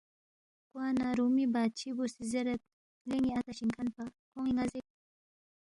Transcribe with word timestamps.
کوا 0.69 0.85
نہ 0.99 1.07
رُومی 1.17 1.45
بادشی 1.53 1.89
بُو 1.95 2.05
سی 2.13 2.23
زیرید، 2.31 2.61
لے 3.07 3.17
ن٘ی 3.21 3.31
اتا 3.37 3.51
شِنگ 3.57 3.71
کھن 3.75 3.87
پا، 3.95 4.03
کھون٘ی 4.31 4.51
ن٘ا 4.55 4.65
زیک 4.71 4.85